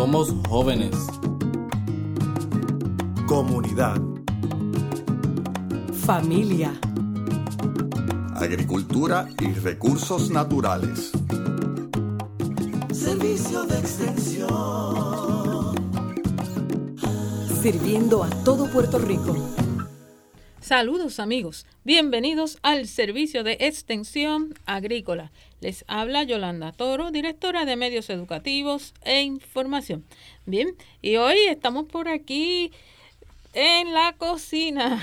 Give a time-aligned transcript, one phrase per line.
[0.00, 0.96] Somos jóvenes.
[3.28, 4.00] Comunidad.
[6.06, 6.72] Familia.
[8.34, 11.12] Agricultura y recursos naturales.
[12.90, 14.48] Servicio de extensión.
[17.60, 19.36] Sirviendo a todo Puerto Rico.
[20.70, 25.32] Saludos amigos, bienvenidos al servicio de extensión agrícola.
[25.60, 30.04] Les habla Yolanda Toro, directora de medios educativos e información.
[30.46, 32.70] Bien, y hoy estamos por aquí
[33.52, 35.02] en la cocina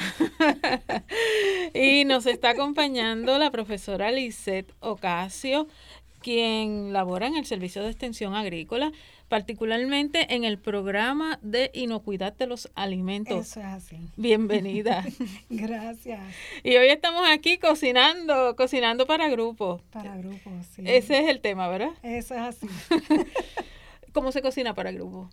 [1.73, 5.68] y nos está acompañando la profesora Lisette Ocasio,
[6.21, 8.91] quien labora en el servicio de extensión agrícola
[9.27, 13.52] particularmente en el programa de inocuidad de los alimentos.
[13.52, 14.10] Eso es así.
[14.15, 15.05] Bienvenida.
[15.49, 16.20] Gracias.
[16.63, 19.82] Y hoy estamos aquí cocinando, cocinando para grupos.
[19.91, 20.84] Para grupos, sí.
[20.85, 21.91] Ese es el tema, ¿verdad?
[22.04, 22.68] Eso es así.
[24.13, 25.29] ¿Cómo se cocina para grupos?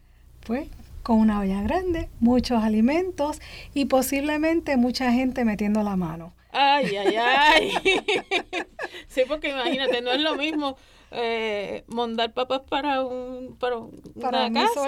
[0.47, 0.69] Pues
[1.03, 3.41] con una olla grande, muchos alimentos
[3.75, 6.33] y posiblemente mucha gente metiendo la mano.
[6.55, 7.73] Ay, ay, ay.
[9.09, 10.77] sí, porque imagínate, no es lo mismo
[11.11, 14.87] eh, mondar papas para un para, una casa,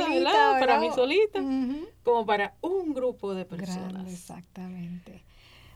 [0.59, 1.43] Para mí solita,
[2.03, 4.11] como para un grupo de personas.
[4.13, 5.25] exactamente.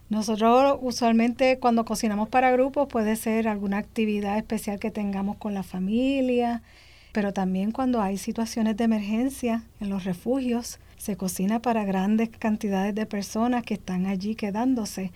[0.08, 5.62] Nosotros usualmente cuando cocinamos para grupos puede ser alguna actividad especial que tengamos con la
[5.62, 6.62] familia,
[7.12, 12.94] pero también cuando hay situaciones de emergencia en los refugios, se cocina para grandes cantidades
[12.94, 15.12] de personas que están allí quedándose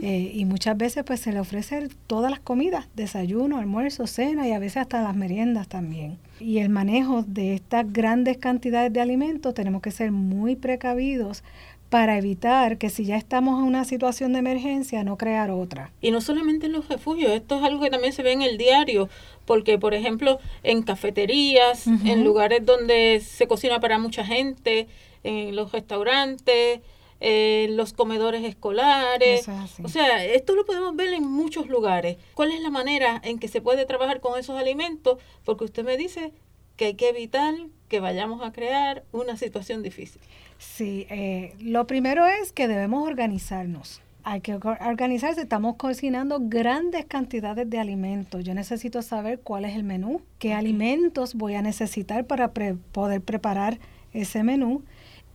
[0.00, 4.52] eh, y muchas veces pues se le ofrece todas las comidas, desayuno, almuerzo, cena y
[4.52, 6.16] a veces hasta las meriendas también.
[6.40, 11.44] Y el manejo de estas grandes cantidades de alimentos tenemos que ser muy precavidos
[11.90, 15.92] para evitar que si ya estamos en una situación de emergencia, no crear otra.
[16.00, 18.56] Y no solamente en los refugios, esto es algo que también se ve en el
[18.56, 19.10] diario,
[19.44, 24.88] porque por ejemplo en cafeterías, en lugares donde se cocina para mucha gente,
[25.26, 26.80] en los restaurantes,
[27.20, 29.48] en los comedores escolares.
[29.82, 32.16] O sea, esto lo podemos ver en muchos lugares.
[32.34, 35.18] ¿Cuál es la manera en que se puede trabajar con esos alimentos?
[35.44, 36.32] Porque usted me dice
[36.76, 37.54] que hay que evitar
[37.88, 40.20] que vayamos a crear una situación difícil.
[40.58, 44.02] Sí, eh, lo primero es que debemos organizarnos.
[44.22, 48.42] Hay que organizarse, estamos cocinando grandes cantidades de alimentos.
[48.42, 53.78] Yo necesito saber cuál es el menú, qué alimentos voy a necesitar para poder preparar
[54.12, 54.82] ese menú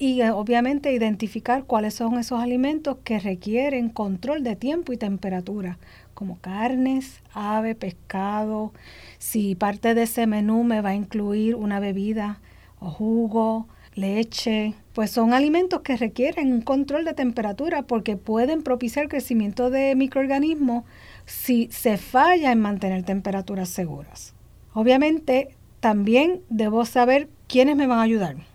[0.01, 5.77] y eh, obviamente identificar cuáles son esos alimentos que requieren control de tiempo y temperatura,
[6.15, 8.73] como carnes, ave, pescado,
[9.19, 12.41] si parte de ese menú me va a incluir una bebida
[12.79, 19.07] o jugo, leche, pues son alimentos que requieren un control de temperatura porque pueden propiciar
[19.07, 20.83] crecimiento de microorganismos
[21.27, 24.33] si se falla en mantener temperaturas seguras.
[24.73, 28.50] Obviamente también debo saber quiénes me van a ayudar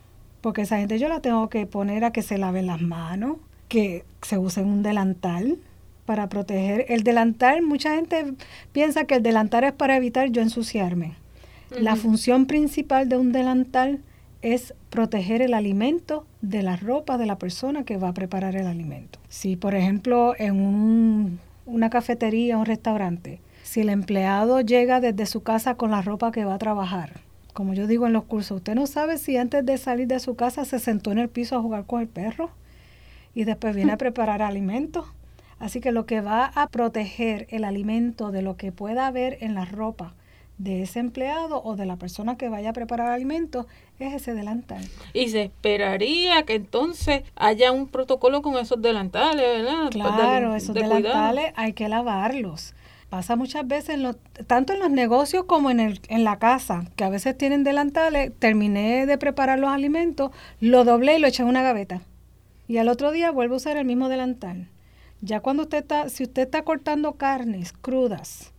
[0.47, 4.05] porque esa gente yo la tengo que poner a que se laven las manos, que
[4.23, 5.59] se use un delantal
[6.05, 6.87] para proteger.
[6.89, 8.33] El delantal, mucha gente
[8.71, 11.15] piensa que el delantal es para evitar yo ensuciarme.
[11.71, 13.99] La función principal de un delantal
[14.41, 18.69] es proteger el alimento de la ropa de la persona que va a preparar el
[18.69, 19.19] alimento.
[19.29, 25.27] Si, por ejemplo, en un, una cafetería o un restaurante, si el empleado llega desde
[25.27, 27.26] su casa con la ropa que va a trabajar,
[27.57, 30.37] como yo digo en los cursos, usted no sabe si antes de salir de su
[30.37, 32.51] casa se sentó en el piso a jugar con el perro
[33.35, 35.07] y después viene a preparar alimentos.
[35.59, 39.55] Así que lo que va a proteger el alimento de lo que pueda haber en
[39.55, 40.13] la ropa
[40.59, 43.65] de ese empleado o de la persona que vaya a preparar alimentos
[43.99, 44.85] es ese delantal.
[45.15, 49.89] Y se esperaría que entonces haya un protocolo con esos delantales, ¿verdad?
[49.91, 52.75] Pues claro, esos delantales hay que lavarlos.
[53.09, 53.99] Pasa muchas veces,
[54.49, 58.33] tanto en los negocios como en, el, en la casa, que a veces tienen delantales,
[58.39, 62.03] terminé de preparar los alimentos, lo doblé y lo eché en una gaveta.
[62.67, 64.69] Y al otro día vuelvo a usar el mismo delantal.
[65.21, 68.53] Ya cuando usted está, si usted está cortando carnes crudas,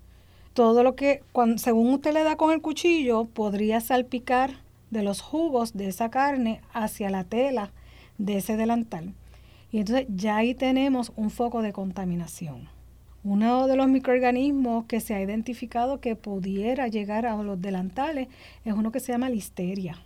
[0.54, 1.22] todo lo que,
[1.58, 4.52] según usted le da con el cuchillo, podría salpicar
[4.92, 7.72] de los jugos de esa carne hacia la tela
[8.18, 9.14] de ese delantal.
[9.72, 12.70] Y entonces ya ahí tenemos un foco de contaminación.
[13.30, 18.30] Uno de los microorganismos que se ha identificado que pudiera llegar a los delantales
[18.64, 20.02] es uno que se llama listeria,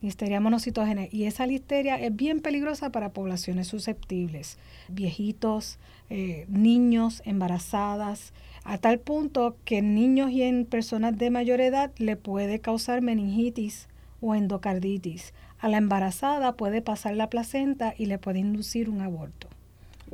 [0.00, 1.02] listeria monocitógena.
[1.10, 4.56] Y esa listeria es bien peligrosa para poblaciones susceptibles,
[4.88, 5.78] viejitos,
[6.08, 8.32] eh, niños, embarazadas,
[8.64, 13.02] a tal punto que en niños y en personas de mayor edad le puede causar
[13.02, 13.88] meningitis
[14.22, 15.34] o endocarditis.
[15.58, 19.53] A la embarazada puede pasar la placenta y le puede inducir un aborto.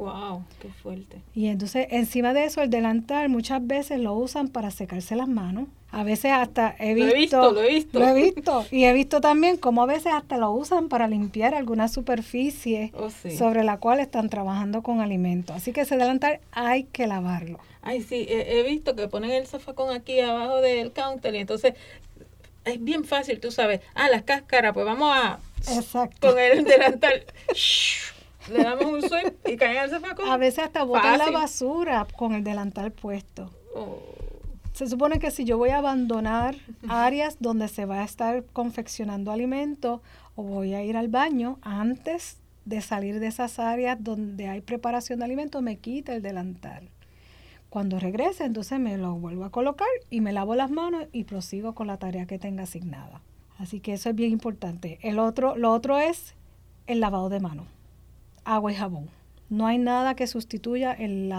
[0.01, 1.21] Wow, qué fuerte.
[1.35, 5.67] Y entonces encima de eso el delantal muchas veces lo usan para secarse las manos
[5.93, 7.99] A veces hasta he Lo he visto, visto, lo he visto.
[7.99, 8.67] lo he visto.
[8.71, 13.11] Y he visto también cómo a veces hasta lo usan para limpiar alguna superficie Oh,
[13.11, 13.37] sí.
[13.37, 15.55] sobre la cual están trabajando con alimentos.
[15.55, 17.59] Así que ese delantal hay que lavarlo.
[17.83, 21.75] Ay, sí, he, he visto que ponen el zafacón aquí abajo del counter y entonces
[22.65, 23.81] es bien fácil, tú sabes.
[23.95, 25.41] Ah, las cáscaras, pues vamos a
[25.75, 26.29] Exacto.
[26.31, 27.25] con el delantal.
[28.49, 30.31] Le damos un swipe y caen al.
[30.31, 33.51] A veces hasta botan la basura con el delantal puesto.
[33.75, 33.99] Oh,
[34.73, 36.57] Se supone que si yo voy a abandonar
[36.89, 40.01] áreas donde se va a estar confeccionando alimentos
[40.35, 45.19] o voy a ir al baño antes de salir de esas áreas donde hay preparación
[45.19, 46.89] de alimentos, me quita el delantal.
[47.69, 51.75] Cuando regrese, entonces me lo vuelvo a colocar y me lavo las manos y prosigo
[51.75, 53.23] con la tarea que tenga asignada.
[53.59, 54.99] Así que eso es bien importante.
[55.03, 56.35] El otro, lo otro es
[56.87, 57.67] el lavado de manos,
[58.45, 59.11] agua y jabón.
[59.49, 61.33] No hay nada que sustituya el,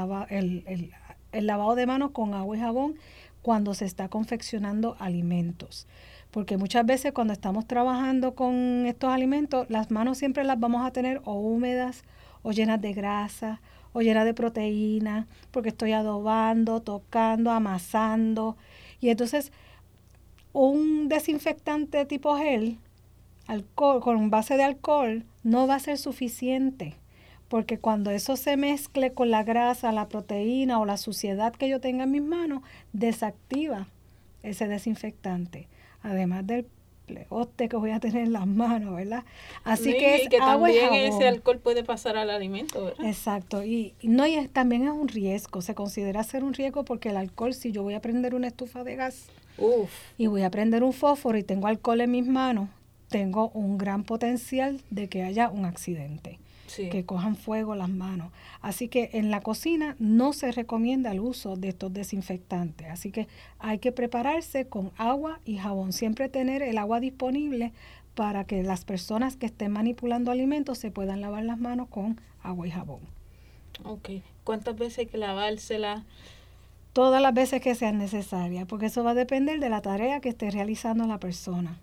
[1.32, 2.96] el lavado de manos con agua y jabón
[3.42, 5.88] cuando se está confeccionando alimentos.
[6.32, 10.92] Porque muchas veces cuando estamos trabajando con estos alimentos, las manos siempre las vamos a
[10.92, 12.04] tener o húmedas
[12.42, 13.62] o llenas de grasa
[13.94, 18.56] o llenas de proteína, porque estoy adobando, tocando, amasando.
[19.02, 19.52] Y entonces
[20.54, 22.78] un desinfectante tipo gel,
[23.52, 26.96] alcohol, con base de alcohol, no va a ser suficiente.
[27.48, 31.82] Porque cuando eso se mezcle con la grasa, la proteína o la suciedad que yo
[31.82, 32.62] tenga en mis manos,
[32.94, 33.88] desactiva
[34.42, 35.68] ese desinfectante.
[36.02, 36.66] Además del
[37.08, 39.26] pleote que voy a tener en las manos, ¿verdad?
[39.66, 41.14] Así sí, que y es que agua y también jabón.
[41.22, 43.06] ese alcohol puede pasar al alimento, ¿verdad?
[43.06, 46.86] Exacto, y y no y es- también es un riesgo, se considera ser un riesgo
[46.86, 49.26] porque el alcohol, si yo voy a prender una estufa de gas
[49.58, 52.70] Uf, y voy a prender un fósforo y tengo alcohol en mis manos,
[53.12, 56.90] tengo un gran potencial de que haya un accidente, sí.
[56.90, 58.32] que cojan fuego las manos.
[58.62, 63.28] Así que en la cocina no se recomienda el uso de estos desinfectantes, así que
[63.60, 67.74] hay que prepararse con agua y jabón, siempre tener el agua disponible
[68.16, 72.66] para que las personas que estén manipulando alimentos se puedan lavar las manos con agua
[72.66, 73.02] y jabón.
[73.84, 74.10] Ok.
[74.46, 76.06] ¿Cuántas veces hay que lavársela?
[76.94, 80.30] todas las veces que sean necesarias, porque eso va a depender de la tarea que
[80.30, 81.80] esté realizando la persona.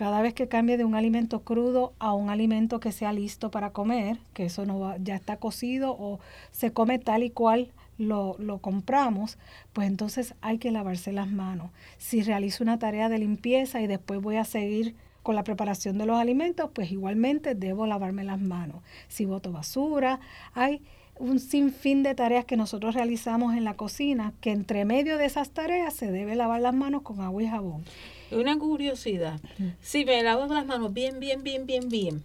[0.00, 3.74] Cada vez que cambie de un alimento crudo a un alimento que sea listo para
[3.74, 6.20] comer, que eso no va, ya está cocido o
[6.52, 9.36] se come tal y cual lo, lo compramos,
[9.74, 11.70] pues entonces hay que lavarse las manos.
[11.98, 16.06] Si realizo una tarea de limpieza y después voy a seguir con la preparación de
[16.06, 18.82] los alimentos, pues igualmente debo lavarme las manos.
[19.08, 20.18] Si boto basura,
[20.54, 20.80] hay
[21.20, 25.50] un sinfín de tareas que nosotros realizamos en la cocina, que entre medio de esas
[25.50, 27.84] tareas se debe lavar las manos con agua y jabón.
[28.32, 29.38] Una curiosidad.
[29.80, 32.24] Si me lavo las manos bien, bien, bien, bien, bien,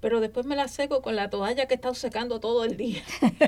[0.00, 3.02] pero después me las seco con la toalla que he estado secando todo el día.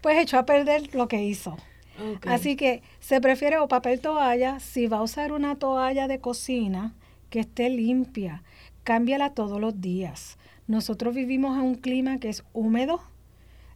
[0.00, 1.56] Pues echó a perder lo que hizo.
[2.26, 6.94] Así que se prefiere o papel toalla, si va a usar una toalla de cocina
[7.30, 8.44] que esté limpia,
[8.84, 10.38] cámbiala todos los días.
[10.66, 13.00] Nosotros vivimos en un clima que es húmedo,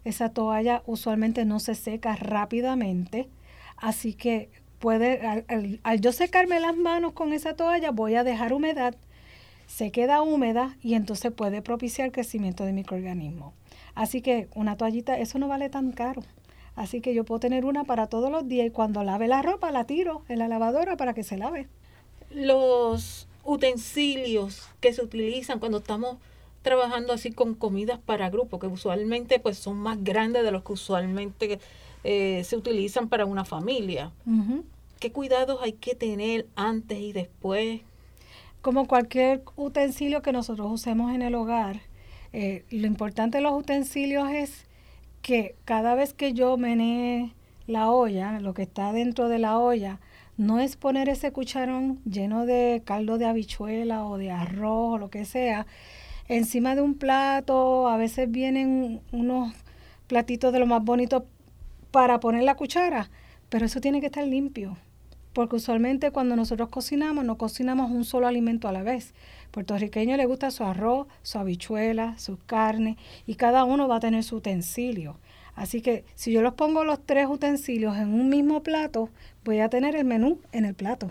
[0.04, 3.28] esa toalla usualmente no se seca rápidamente,
[3.76, 8.52] así que puede, al, al- yo secarme las manos con esa toalla, voy a dejar
[8.52, 8.94] humedad,
[9.66, 13.52] se queda húmeda y entonces puede propiciar crecimiento de microorganismos.
[13.94, 16.22] Así que una toallita, eso no vale tan caro.
[16.76, 19.72] Así que yo puedo tener una para todos los días y cuando lave la ropa
[19.72, 21.66] la tiro en la lavadora para que se lave.
[22.30, 26.18] Los utensilios que se utilizan cuando estamos
[26.62, 30.72] trabajando así con comidas para grupo, que usualmente pues son más grandes de los que
[30.72, 31.58] usualmente
[32.04, 34.12] eh, se utilizan para una familia.
[35.00, 37.80] ¿Qué cuidados hay que tener antes y después?
[38.62, 41.80] Como cualquier utensilio que nosotros usemos en el hogar,
[42.32, 44.66] eh, lo importante de los utensilios es
[45.22, 47.32] que cada vez que yo menee
[47.66, 50.00] la olla, lo que está dentro de la olla,
[50.36, 55.10] no es poner ese cucharón lleno de caldo de habichuela o de arroz o lo
[55.10, 55.66] que sea
[56.28, 57.88] encima de un plato.
[57.88, 59.54] A veces vienen unos
[60.06, 61.24] platitos de lo más bonitos
[61.90, 63.10] para poner la cuchara,
[63.48, 64.76] pero eso tiene que estar limpio.
[65.32, 69.14] Porque usualmente cuando nosotros cocinamos, no cocinamos un solo alimento a la vez.
[69.50, 74.24] Puertorriqueño le gusta su arroz, su habichuela, su carne, y cada uno va a tener
[74.24, 75.18] su utensilio.
[75.54, 79.10] Así que si yo los pongo los tres utensilios en un mismo plato,
[79.44, 81.10] voy a tener el menú en el plato.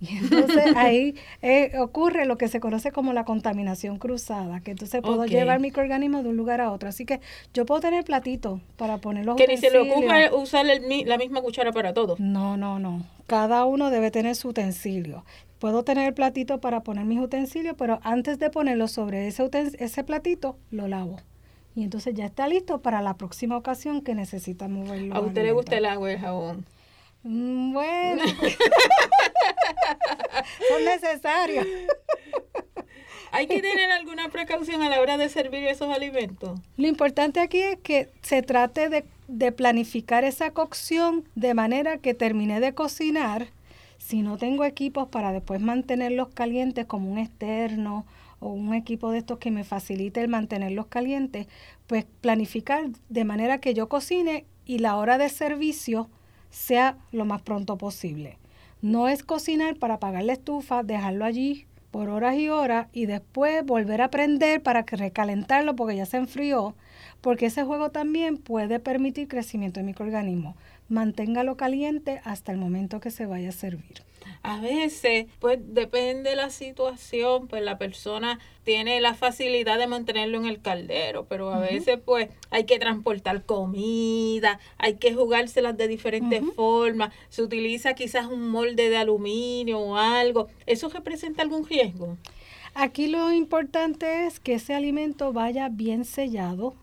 [0.10, 5.02] Y entonces ahí eh, ocurre lo que se conoce como la contaminación cruzada, que entonces
[5.02, 5.28] puedo Ok.
[5.28, 6.88] llevar microorganismos de un lugar a otro.
[6.88, 7.20] Así que
[7.52, 11.18] yo puedo tener platitos para poner los Que ni se le ocupa usar el la
[11.18, 12.16] misma cuchara para todo.
[12.18, 13.04] No, no, no.
[13.26, 15.24] Cada uno debe tener su utensilio.
[15.58, 19.46] Puedo tener el platito para poner mis utensilios, pero antes de ponerlo sobre ese,
[19.78, 21.18] ese platito, lo lavo.
[21.76, 25.14] Y entonces ya está listo para la próxima ocasión que necesita moverlo.
[25.14, 26.64] A usted le gusta el agua y el jabón.
[27.22, 28.22] Mm, Bueno,
[30.68, 31.66] son necesarios.
[33.32, 36.58] ¿Hay que tener alguna precaución a la hora de servir esos alimentos?
[36.76, 42.14] Lo importante aquí es que se trate de, de planificar esa cocción de manera que
[42.14, 43.46] termine de cocinar.
[43.98, 48.04] Si no tengo equipos para después mantenerlos calientes como un externo
[48.40, 51.46] o un equipo de estos que me facilite el mantenerlos calientes,
[51.86, 56.08] pues planificar de manera que yo cocine y la hora de servicio
[56.50, 58.38] sea lo más pronto posible.
[58.82, 63.64] No es cocinar para apagar la estufa, dejarlo allí por horas y horas y después
[63.64, 66.74] volver a prender para recalentarlo porque ya se enfrió,
[67.20, 70.56] porque ese juego también puede permitir crecimiento de microorganismos.
[70.88, 74.02] Manténgalo caliente hasta el momento que se vaya a servir.
[74.42, 80.38] A veces, pues depende de la situación, pues la persona tiene la facilidad de mantenerlo
[80.38, 85.88] en el caldero, pero a veces pues hay que transportar comida, hay que jugárselas de
[85.88, 92.16] diferentes formas, se utiliza quizás un molde de aluminio o algo, ¿eso representa algún riesgo?
[92.74, 96.74] Aquí lo importante es que ese alimento vaya bien sellado,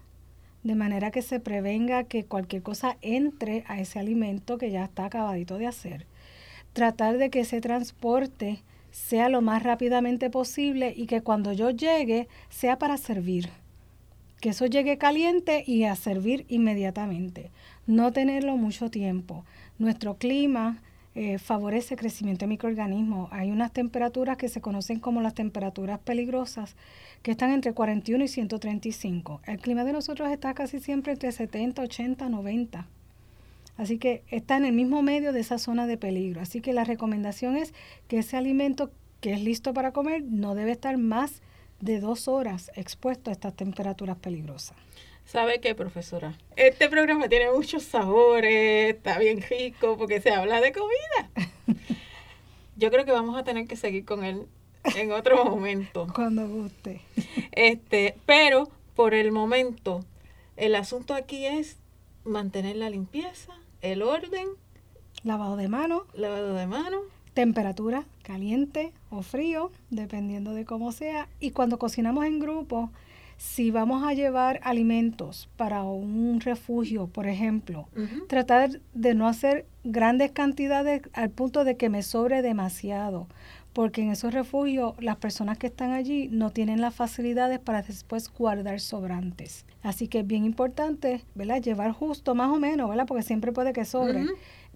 [0.63, 5.05] de manera que se prevenga que cualquier cosa entre a ese alimento que ya está
[5.05, 6.05] acabadito de hacer.
[6.73, 12.27] Tratar de que ese transporte sea lo más rápidamente posible y que cuando yo llegue
[12.49, 13.49] sea para servir.
[14.41, 17.51] Que eso llegue caliente y a servir inmediatamente.
[17.85, 19.45] No tenerlo mucho tiempo.
[19.79, 20.81] Nuestro clima
[21.19, 23.29] eh, favorece el crecimiento de microorganismos.
[23.31, 26.75] Hay unas temperaturas que se conocen como las temperaturas peligrosas
[27.23, 29.41] que están entre 41 y 135.
[29.47, 32.87] El clima de nosotros está casi siempre entre 70, 80, 90.
[33.77, 36.39] Así que está en el mismo medio de esa zona de peligro.
[36.39, 37.73] Así que la recomendación es
[38.07, 41.41] que ese alimento que es listo para comer no debe estar más
[41.81, 44.77] de dos horas expuesto a estas temperaturas peligrosas.
[45.27, 46.37] ¿Sabe qué, profesora?
[46.55, 51.29] Este programa tiene muchos sabores, está bien rico porque se habla de comida.
[52.77, 54.47] Yo creo que vamos a tener que seguir con él
[54.95, 56.07] en otro momento.
[56.15, 57.01] Cuando guste.
[57.51, 59.99] Este, pero por el momento,
[60.55, 61.75] el asunto aquí es
[62.23, 64.47] mantener la limpieza, el orden,
[65.23, 67.01] Lavado de mano, lavado de manos.
[67.33, 71.27] temperatura caliente o frío, dependiendo de cómo sea.
[71.41, 72.91] Y cuando cocinamos en grupo,
[73.37, 77.87] si vamos a llevar alimentos para un refugio, por ejemplo,
[78.27, 83.27] tratar de no hacer grandes cantidades al punto de que me sobre demasiado,
[83.73, 88.27] porque en esos refugios las personas que están allí no tienen las facilidades para después
[88.33, 89.67] guardar sobrantes.
[89.83, 91.61] Así que es bien importante, ¿verdad?
[91.61, 93.05] Llevar justo más o menos, ¿verdad?
[93.05, 94.25] Porque siempre puede que sobre,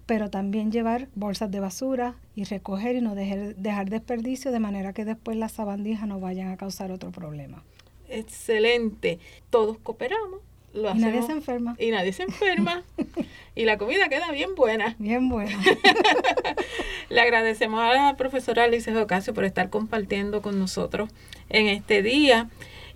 [0.06, 4.92] pero también llevar bolsas de basura y recoger y no dejar, dejar desperdicio de manera
[4.92, 7.64] que después las sabandijas no vayan a causar otro problema.
[8.12, 9.18] Excelente.
[9.50, 10.40] Todos cooperamos.
[10.74, 11.76] Lo Y nadie hacemos- se enferma.
[11.78, 12.82] Y nadie se enferma.
[13.54, 14.96] y la comida queda bien buena.
[14.98, 15.58] Bien bueno.
[17.10, 21.10] Le agradecemos a la profesora Alice Ocasio por estar compartiendo con nosotros
[21.50, 22.48] en este día.